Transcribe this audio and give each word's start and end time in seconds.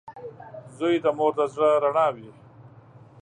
•زوی 0.77 0.95
د 1.03 1.07
مور 1.17 1.31
د 1.37 1.39
زړۀ 1.53 1.71
رڼا 1.83 2.07
وي. 2.15 2.29